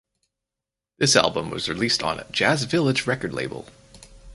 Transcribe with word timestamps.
This 0.97 1.15
album 1.15 1.51
was 1.51 1.69
released 1.69 2.01
on 2.01 2.23
Jazz 2.31 2.63
Village 2.63 3.05
record 3.05 3.33
label. 3.33 3.67